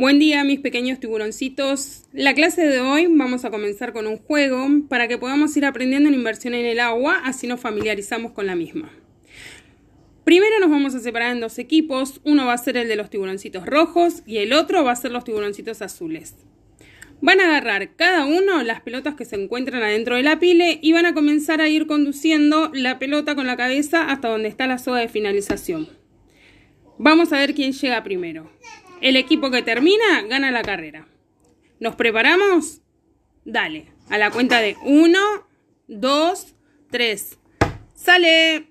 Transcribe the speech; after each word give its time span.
Buen 0.00 0.18
día 0.18 0.44
mis 0.44 0.60
pequeños 0.60 0.98
tiburoncitos. 0.98 2.04
La 2.14 2.32
clase 2.32 2.66
de 2.66 2.80
hoy 2.80 3.06
vamos 3.06 3.44
a 3.44 3.50
comenzar 3.50 3.92
con 3.92 4.06
un 4.06 4.16
juego 4.16 4.66
para 4.88 5.08
que 5.08 5.18
podamos 5.18 5.54
ir 5.58 5.66
aprendiendo 5.66 6.08
en 6.08 6.14
inversión 6.14 6.54
en 6.54 6.64
el 6.64 6.80
agua, 6.80 7.20
así 7.22 7.46
nos 7.46 7.60
familiarizamos 7.60 8.32
con 8.32 8.46
la 8.46 8.54
misma. 8.54 8.90
Primero 10.24 10.58
nos 10.58 10.70
vamos 10.70 10.94
a 10.94 11.00
separar 11.00 11.32
en 11.32 11.40
dos 11.40 11.58
equipos, 11.58 12.22
uno 12.24 12.46
va 12.46 12.54
a 12.54 12.56
ser 12.56 12.78
el 12.78 12.88
de 12.88 12.96
los 12.96 13.10
tiburoncitos 13.10 13.66
rojos 13.66 14.22
y 14.24 14.38
el 14.38 14.54
otro 14.54 14.82
va 14.84 14.92
a 14.92 14.96
ser 14.96 15.10
los 15.10 15.24
tiburoncitos 15.24 15.82
azules. 15.82 16.34
Van 17.20 17.38
a 17.38 17.48
agarrar 17.48 17.94
cada 17.94 18.24
uno 18.24 18.62
las 18.62 18.80
pelotas 18.80 19.16
que 19.16 19.26
se 19.26 19.36
encuentran 19.36 19.82
adentro 19.82 20.16
de 20.16 20.22
la 20.22 20.38
pile 20.38 20.78
y 20.80 20.92
van 20.92 21.04
a 21.04 21.12
comenzar 21.12 21.60
a 21.60 21.68
ir 21.68 21.86
conduciendo 21.86 22.70
la 22.72 22.98
pelota 22.98 23.34
con 23.34 23.46
la 23.46 23.58
cabeza 23.58 24.10
hasta 24.10 24.28
donde 24.28 24.48
está 24.48 24.66
la 24.66 24.78
soga 24.78 25.00
de 25.00 25.08
finalización. 25.08 25.90
Vamos 26.96 27.34
a 27.34 27.38
ver 27.38 27.54
quién 27.54 27.72
llega 27.72 28.02
primero. 28.02 28.50
El 29.00 29.16
equipo 29.16 29.50
que 29.50 29.62
termina 29.62 30.22
gana 30.28 30.50
la 30.50 30.62
carrera. 30.62 31.06
¿Nos 31.78 31.96
preparamos? 31.96 32.82
Dale, 33.44 33.86
a 34.10 34.18
la 34.18 34.30
cuenta 34.30 34.60
de 34.60 34.76
1, 34.84 35.18
2, 35.88 36.54
3. 36.90 37.38
¡Sale! 37.94 38.69